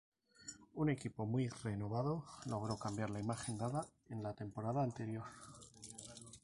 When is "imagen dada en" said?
3.19-4.23